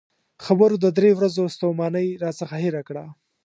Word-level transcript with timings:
خبرو 0.45 0.75
د 0.83 0.85
درې 0.97 1.11
ورځو 1.17 1.43
ستومانۍ 1.55 2.07
راڅخه 2.23 2.57
هېره 2.63 2.81
کړه. 2.87 3.05